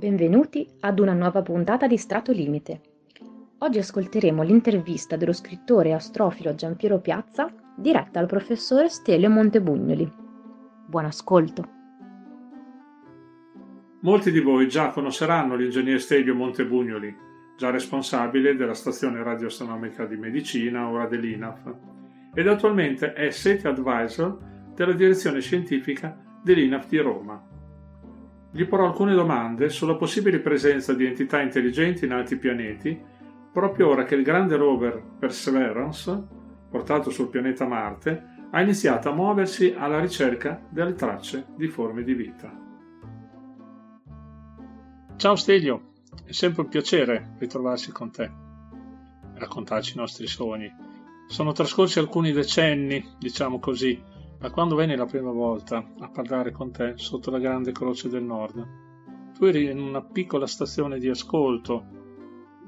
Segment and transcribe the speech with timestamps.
[0.00, 2.80] Benvenuti ad una nuova puntata di Strato Limite.
[3.58, 10.10] Oggi ascolteremo l'intervista dello scrittore e astrofilo Giampiero Piazza diretta al professore Stelio Montebugnoli.
[10.86, 11.68] Buon ascolto.
[14.00, 17.14] Molti di voi già conosceranno l'ingegner Stelio Montebugnoli,
[17.58, 21.74] già responsabile della stazione radioastronomica di medicina, ora dell'INAF,
[22.32, 24.38] ed attualmente è SETI Advisor
[24.74, 27.50] della direzione scientifica dell'INAF di Roma.
[28.52, 33.00] Gli porrò alcune domande sulla possibile presenza di entità intelligenti in altri pianeti,
[33.52, 36.26] proprio ora che il grande rover Perseverance,
[36.68, 42.14] portato sul pianeta Marte, ha iniziato a muoversi alla ricerca delle tracce di forme di
[42.14, 42.52] vita.
[45.16, 45.92] Ciao Stelio,
[46.24, 50.72] è sempre un piacere ritrovarsi con te e raccontarci i nostri sogni.
[51.28, 54.02] Sono trascorsi alcuni decenni, diciamo così,
[54.40, 58.24] da quando venni la prima volta a parlare con te sotto la grande croce del
[58.24, 58.66] nord.
[59.36, 61.84] Tu eri in una piccola stazione di ascolto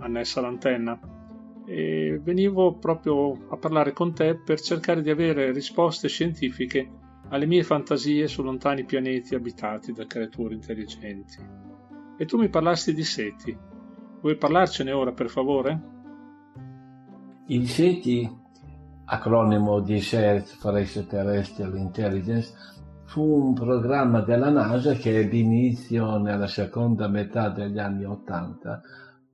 [0.01, 1.01] annessa all'antenna
[1.65, 6.91] e venivo proprio a parlare con te per cercare di avere risposte scientifiche
[7.31, 11.39] alle mie fantasie su lontani pianeti abitati da creature intelligenti.
[12.19, 13.57] E tu mi parlasti di Seti.
[14.21, 15.81] Vuoi parlarcene ora, per favore?
[17.47, 18.41] Il Seti
[19.05, 22.53] acronimo di Search for Extraterrestrial Intelligence,
[23.05, 28.81] fu un programma della NASA che ebbe inizio nella seconda metà degli anni Ottanta,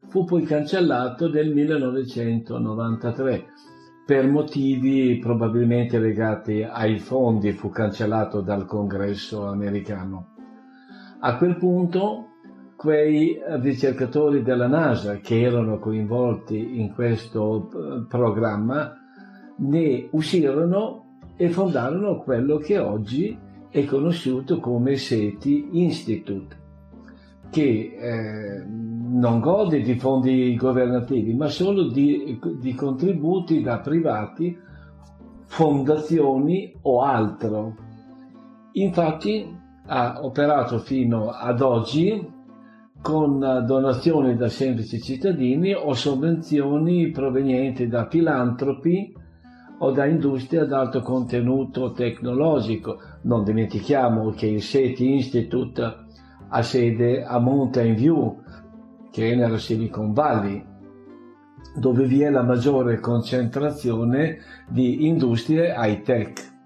[0.08, 3.46] fu poi cancellato nel 1993
[4.04, 10.34] per motivi probabilmente legati ai fondi, fu cancellato dal congresso americano.
[11.20, 12.28] A quel punto
[12.74, 18.97] quei ricercatori della NASA che erano coinvolti in questo eh, programma
[19.58, 23.38] ne uscirono e fondarono quello che oggi
[23.70, 26.56] è conosciuto come SETI Institute,
[27.50, 34.56] che eh, non gode di fondi governativi, ma solo di, di contributi da privati,
[35.46, 37.76] fondazioni o altro.
[38.72, 39.56] Infatti
[39.86, 42.36] ha operato fino ad oggi
[43.00, 49.14] con donazioni da semplici cittadini o sovvenzioni provenienti da filantropi
[49.78, 52.98] o da industrie ad alto contenuto tecnologico.
[53.22, 55.96] Non dimentichiamo che il SETI Institute
[56.48, 58.42] ha sede a Mountain View,
[59.10, 60.64] che è nella Silicon Valley,
[61.76, 66.56] dove vi è la maggiore concentrazione di industrie high tech.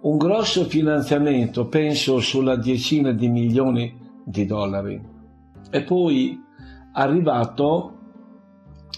[0.00, 5.00] Un grosso finanziamento, penso sulla decina di milioni di dollari,
[5.70, 6.40] è poi
[6.92, 7.94] arrivato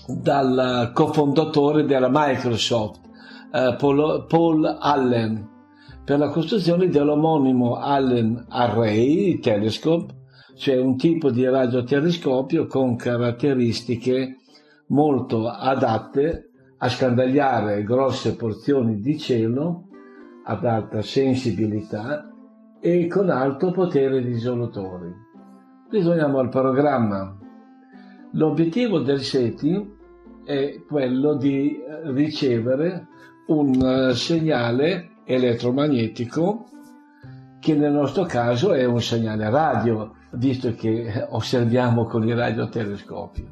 [0.07, 3.09] dal cofondatore della Microsoft,
[3.53, 5.49] eh, Paul, Paul Allen
[6.05, 10.15] per la costruzione dell'omonimo Allen Array Telescope,
[10.57, 14.39] cioè un tipo di radiotelescopio con caratteristiche
[14.89, 19.85] molto adatte a scandagliare grosse porzioni di cielo
[20.45, 22.29] ad alta sensibilità
[22.81, 25.13] e con alto potere risolutori.
[25.91, 27.37] Ritorniamo al programma.
[28.33, 29.99] L'obiettivo del SETI
[30.45, 33.07] è quello di ricevere
[33.51, 36.67] un eh, segnale elettromagnetico
[37.59, 43.47] che nel nostro caso è un segnale radio, visto che osserviamo con i radiotelescopi.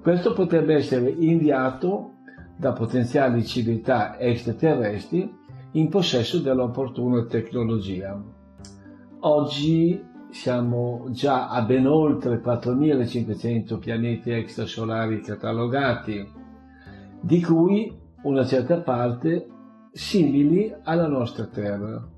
[0.00, 2.12] Questo potrebbe essere inviato
[2.56, 5.30] da potenziali civiltà extraterrestri
[5.72, 8.18] in possesso dell'opportuna tecnologia.
[9.20, 16.26] Oggi siamo già a ben oltre 4500 pianeti extrasolari catalogati,
[17.20, 19.46] di cui una certa parte
[19.92, 22.12] simili alla nostra Terra.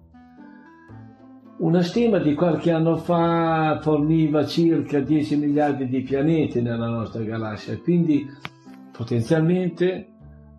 [1.58, 7.78] Una stima di qualche anno fa forniva circa 10 miliardi di pianeti nella nostra galassia,
[7.78, 8.26] quindi
[8.92, 10.08] potenzialmente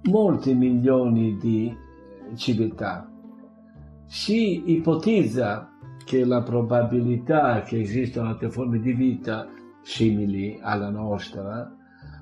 [0.03, 1.75] molti milioni di
[2.35, 3.09] civiltà.
[4.05, 5.71] Si ipotizza
[6.03, 9.47] che la probabilità che esistano altre forme di vita
[9.81, 11.71] simili alla nostra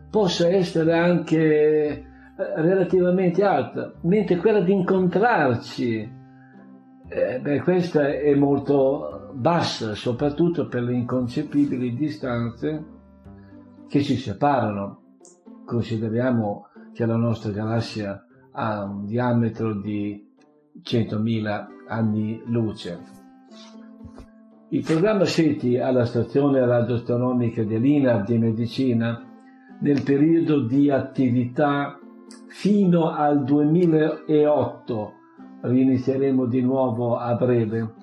[0.10, 6.14] possa essere anche relativamente alta, mentre quella di incontrarci,
[7.08, 12.86] eh, beh, questa è molto bassa, soprattutto per le inconcepibili distanze
[13.88, 15.02] che ci separano.
[15.66, 20.26] Consideriamo che la nostra galassia ha un diametro di
[20.82, 23.24] 100.000 anni luce.
[24.70, 29.24] Il programma SETI alla stazione radioastronomica dell'INAV di medicina
[29.80, 32.00] nel periodo di attività
[32.48, 35.14] fino al 2008,
[35.62, 37.94] rinizieremo di nuovo a breve,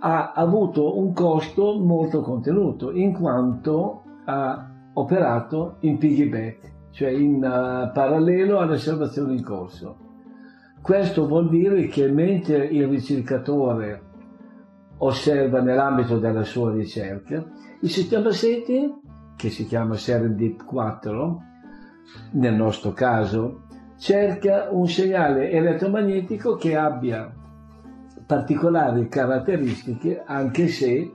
[0.00, 7.92] ha avuto un costo molto contenuto in quanto ha operato in piggyback, cioè in uh,
[7.92, 9.96] parallelo alle osservazioni in corso.
[10.80, 14.02] Questo vuol dire che mentre il ricercatore
[14.98, 17.44] osserva nell'ambito della sua ricerca,
[17.80, 18.92] il sistema seti,
[19.36, 21.42] che si chiama Serendip 4,
[22.32, 23.62] nel nostro caso,
[23.96, 27.32] cerca un segnale elettromagnetico che abbia
[28.26, 31.12] particolari caratteristiche, anche se,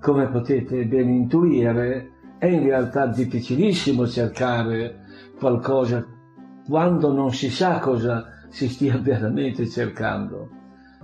[0.00, 5.04] come potete ben intuire, è in realtà difficilissimo cercare
[5.38, 6.06] qualcosa
[6.68, 10.48] quando non si sa cosa si stia veramente cercando.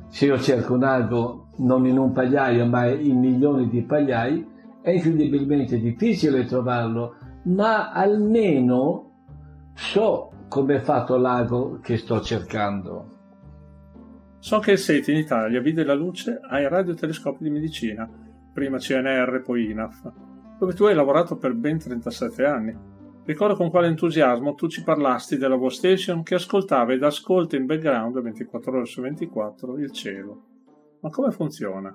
[0.09, 4.47] Se io cerco un albo non in un pagliaio ma in milioni di pagliai,
[4.81, 9.12] è incredibilmente difficile trovarlo, ma almeno
[9.75, 13.21] so come è fatto l'ago che sto cercando.
[14.39, 18.09] So che il SETI in Italia vide la luce ai radiotelescopi di medicina,
[18.53, 20.13] prima CNR, poi INAF,
[20.59, 22.77] dove tu hai lavorato per ben 37 anni.
[23.25, 28.21] Ricordo con quale entusiasmo tu ci parlasti della Workstation che ascoltava ed ascolta in background
[28.21, 30.43] 24 ore su 24 il cielo.
[31.01, 31.95] Ma come funziona?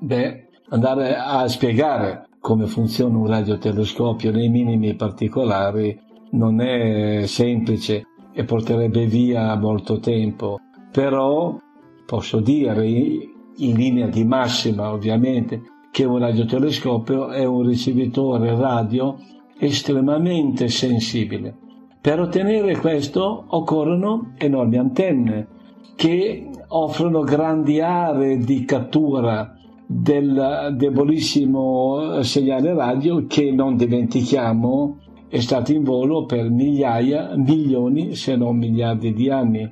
[0.00, 5.98] Beh, andare a spiegare come funziona un radiotelescopio nei minimi particolari
[6.30, 10.58] non è semplice e porterebbe via molto tempo
[10.96, 11.58] però
[12.06, 19.18] posso dire in linea di massima ovviamente che un radiotelescopio è un ricevitore radio
[19.58, 21.54] estremamente sensibile.
[22.00, 25.48] Per ottenere questo occorrono enormi antenne
[25.96, 29.54] che offrono grandi aree di cattura
[29.86, 38.36] del debolissimo segnale radio che non dimentichiamo è stato in volo per migliaia, milioni se
[38.36, 39.68] non miliardi di anni.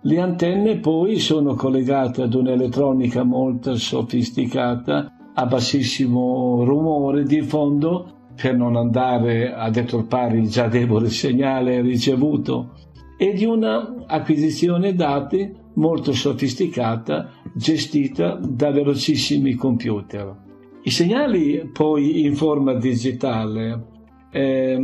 [0.00, 8.56] Le antenne poi sono collegate ad un'elettronica molto sofisticata a bassissimo rumore di fondo per
[8.56, 12.72] non andare a deturpare il già debole segnale ricevuto
[13.16, 20.42] e di una acquisizione dati molto sofisticata gestita da velocissimi computer.
[20.82, 23.92] I segnali poi in forma digitale
[24.34, 24.76] eh,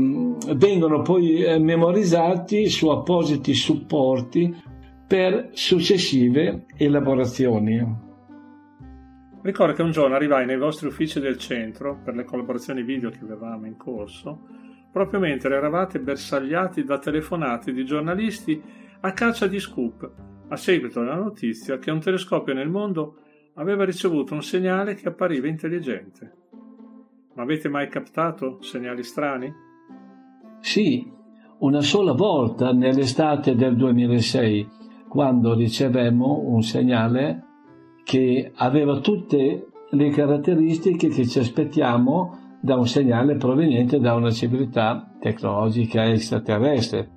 [0.55, 4.55] vengono poi eh, memorizzati su appositi supporti
[5.09, 8.09] per successive elaborazioni.
[9.43, 13.19] Ricordo che un giorno arrivai nei vostri uffici del centro per le collaborazioni video che
[13.23, 14.47] avevamo in corso,
[14.93, 18.63] proprio mentre eravate bersagliati da telefonate di giornalisti
[19.01, 20.13] a caccia di scoop,
[20.49, 23.17] a seguito della notizia che un telescopio nel mondo
[23.55, 26.35] aveva ricevuto un segnale che appariva intelligente.
[27.35, 29.53] Ma avete mai captato segnali strani?
[30.61, 31.09] Sì,
[31.59, 34.69] una sola volta nell'estate del 2006
[35.09, 37.45] quando ricevemmo un segnale
[38.05, 45.15] che aveva tutte le caratteristiche che ci aspettiamo da un segnale proveniente da una civiltà
[45.19, 47.11] tecnologica extraterrestre.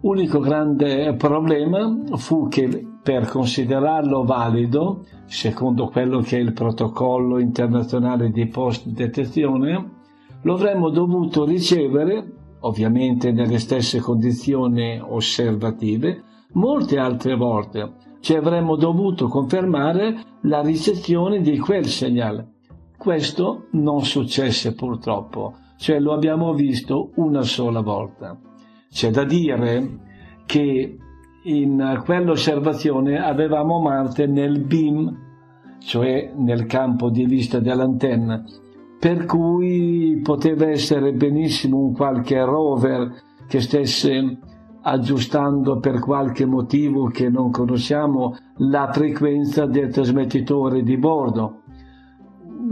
[0.00, 8.32] Unico grande problema fu che per considerarlo valido, secondo quello che è il protocollo internazionale
[8.32, 9.90] di post-detezione,
[10.42, 16.20] lo avremmo dovuto ricevere, ovviamente nelle stesse condizioni osservative,
[16.54, 22.54] molte altre volte ci avremmo dovuto confermare la ricezione di quel segnale.
[22.98, 28.36] Questo non successe purtroppo, cioè lo abbiamo visto una sola volta.
[28.90, 30.00] C'è da dire
[30.44, 30.98] che
[31.46, 35.16] in quell'osservazione avevamo Marte nel beam,
[35.78, 38.42] cioè nel campo di vista dell'antenna,
[38.98, 43.12] per cui poteva essere benissimo un qualche rover
[43.46, 44.38] che stesse
[44.82, 51.62] aggiustando per qualche motivo che non conosciamo la frequenza del trasmettitore di bordo.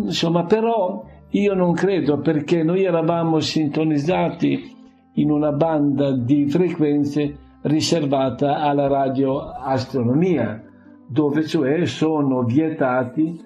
[0.02, 4.72] Insomma, però io non credo perché noi eravamo sintonizzati
[5.14, 10.62] in una banda di frequenze riservata alla radioastronomia,
[11.06, 13.40] dove cioè sono vietati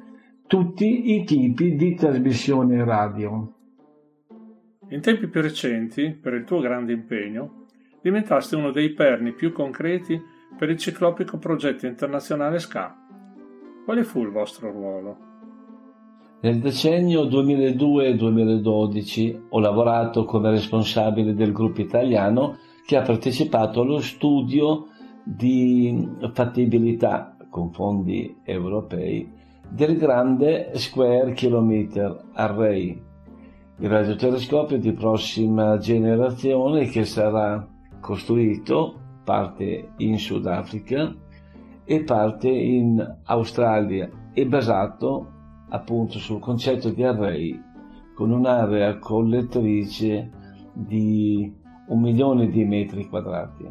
[0.47, 3.53] tutti i tipi di trasmissione radio.
[4.91, 7.65] In tempi più recenti, per il tuo grande impegno,
[8.01, 10.19] diventaste uno dei perni più concreti
[10.57, 12.97] per il ciclopico progetto internazionale SCA.
[13.85, 15.19] Quale fu il vostro ruolo?
[16.41, 22.59] Nel decennio 2002-2012 ho lavorato come responsabile del gruppo italiano
[22.89, 24.87] che ha partecipato allo studio
[25.23, 29.31] di fattibilità con fondi europei
[29.69, 32.99] del grande Square Kilometer Array,
[33.81, 37.69] il radiotelescopio di prossima generazione che sarà
[38.01, 41.15] costruito parte in Sudafrica
[41.85, 45.33] e parte in Australia è basato
[45.69, 47.63] appunto sul concetto di array
[48.15, 50.31] con un'area collettrice
[50.73, 51.58] di
[51.89, 53.67] un milione di metri quadrati,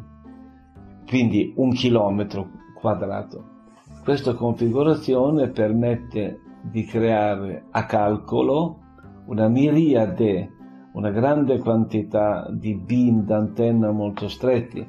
[1.07, 3.55] quindi un chilometro quadrato.
[4.03, 8.79] Questa configurazione permette di creare a calcolo
[9.25, 10.51] una miriade,
[10.93, 14.85] una grande quantità di beam d'antenna molto stretti,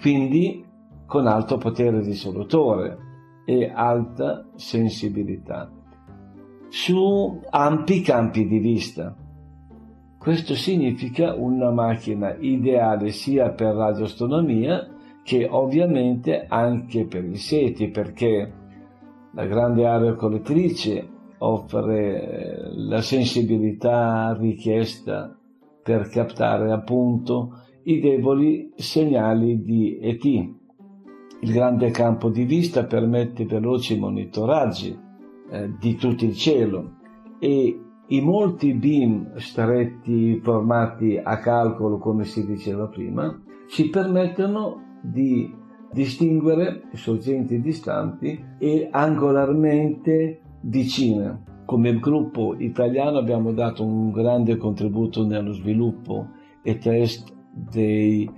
[0.00, 0.64] quindi
[1.06, 2.98] con alto potere risolutore
[3.44, 5.70] e alta sensibilità
[6.70, 9.14] su ampi campi di vista.
[10.20, 14.86] Questo significa una macchina ideale sia per radioastronomia
[15.22, 18.52] che ovviamente anche per i seti, perché
[19.32, 21.08] la grande area collettrice
[21.38, 25.34] offre eh, la sensibilità richiesta
[25.82, 30.24] per captare appunto i deboli segnali di ET.
[30.24, 34.94] Il grande campo di vista permette veloci monitoraggi
[35.50, 36.96] eh, di tutto il cielo
[37.38, 45.54] e i molti beam stretti formati a calcolo, come si diceva prima, ci permettono di
[45.92, 51.44] distinguere sorgenti distanti e angolarmente vicine.
[51.64, 56.30] Come gruppo italiano abbiamo dato un grande contributo nello sviluppo
[56.62, 58.28] e test dei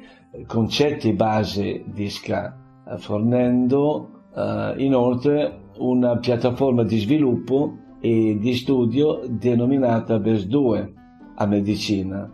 [0.46, 2.54] concetti base di SCA,
[2.98, 10.88] fornendo uh, inoltre una piattaforma di sviluppo e di studio denominata BES2
[11.36, 12.28] a medicina.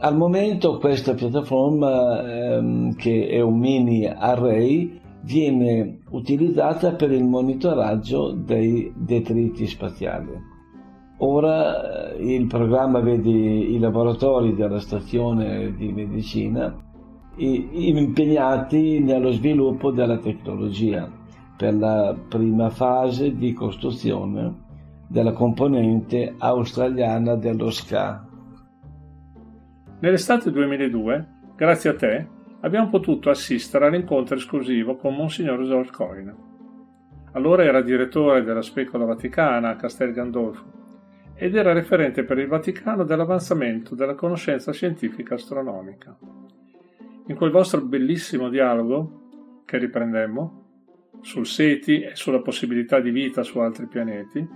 [0.00, 8.32] Al momento questa piattaforma, ehm, che è un mini array, viene utilizzata per il monitoraggio
[8.32, 10.32] dei detriti spaziali.
[11.18, 16.76] Ora eh, il programma vede i laboratori della stazione di medicina
[17.36, 21.10] impegnati nello sviluppo della tecnologia
[21.56, 24.63] per la prima fase di costruzione
[25.08, 28.26] della componente australiana dello SCA.
[30.00, 32.28] Nell'estate 2002, grazie a te,
[32.60, 36.34] abbiamo potuto assistere all'incontro esclusivo con Monsignor George Coyne.
[37.32, 40.82] Allora era direttore della Specola Vaticana a Castel Gandolfo
[41.34, 46.16] ed era referente per il Vaticano dell'avanzamento della conoscenza scientifica astronomica.
[47.26, 50.62] In quel vostro bellissimo dialogo, che riprendemmo,
[51.22, 54.46] sul SETI e sulla possibilità di vita su altri pianeti,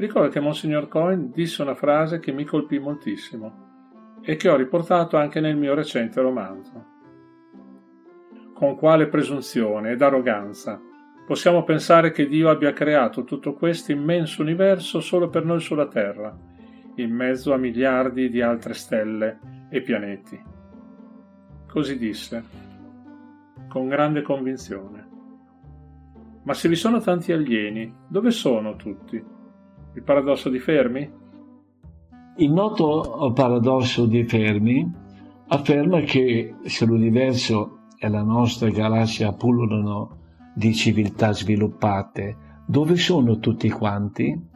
[0.00, 3.68] ricordo che Monsignor Cohen disse una frase che mi colpì moltissimo
[4.22, 6.86] e che ho riportato anche nel mio recente romanzo.
[8.54, 10.80] Con quale presunzione ed arroganza
[11.26, 16.34] possiamo pensare che Dio abbia creato tutto questo immenso universo solo per noi sulla Terra,
[16.94, 19.38] in mezzo a miliardi di altre stelle
[19.68, 20.42] e pianeti?
[21.68, 22.42] Così disse,
[23.68, 25.08] con grande convinzione.
[26.42, 29.38] Ma se vi sono tanti alieni, dove sono tutti?
[29.92, 31.10] Il paradosso di Fermi?
[32.36, 34.88] Il noto paradosso di Fermi
[35.48, 40.18] afferma che se l'universo e la nostra galassia pullulano
[40.54, 44.48] di civiltà sviluppate, dove sono tutti quanti?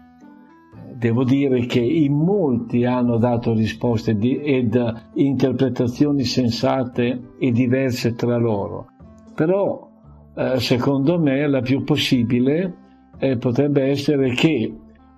[0.94, 4.80] Devo dire che in molti hanno dato risposte di, ed
[5.14, 8.86] interpretazioni sensate e diverse tra loro,
[9.34, 9.90] però
[10.36, 12.76] eh, secondo me la più possibile
[13.18, 14.72] eh, potrebbe essere che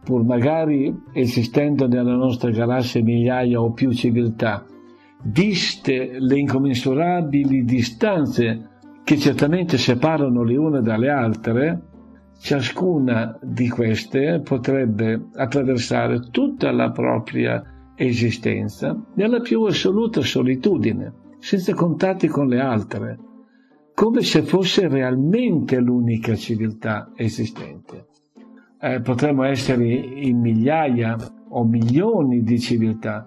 [0.07, 4.65] pur magari esistendo nella nostra galassia migliaia o più civiltà,
[5.25, 8.69] viste le incommensurabili distanze
[9.03, 11.83] che certamente separano le une dalle altre,
[12.39, 17.61] ciascuna di queste potrebbe attraversare tutta la propria
[17.97, 23.19] esistenza nella più assoluta solitudine, senza contatti con le altre,
[23.93, 28.07] come se fosse realmente l'unica civiltà esistente.
[28.87, 31.17] Eh, potremmo essere in migliaia
[31.49, 33.27] o milioni di civiltà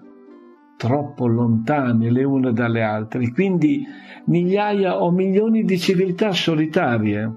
[0.78, 3.84] troppo lontane le une dalle altre, quindi
[4.24, 7.30] migliaia o milioni di civiltà solitarie.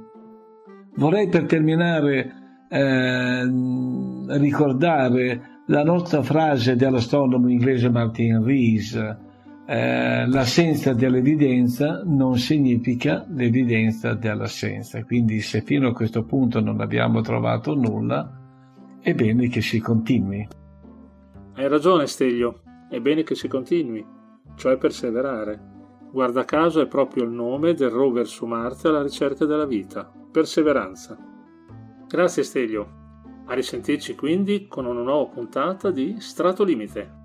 [0.96, 2.34] Vorrei per terminare
[2.70, 3.44] eh,
[4.38, 9.18] ricordare la nostra frase dell'astronomo inglese Martin Rees,
[9.65, 15.03] eh, l'assenza dell'evidenza non significa l'evidenza dell'assenza.
[15.03, 18.41] Quindi se fino a questo punto non abbiamo trovato nulla,
[19.00, 20.48] è bene che si continui.
[21.55, 24.05] Hai ragione Steglio, è bene che si continui,
[24.55, 25.72] cioè perseverare.
[26.12, 31.17] Guarda caso è proprio il nome del rover su Marte alla ricerca della vita, perseveranza.
[32.08, 32.88] Grazie Steglio,
[33.46, 37.23] a risentirci quindi con una nuova puntata di Strato Limite.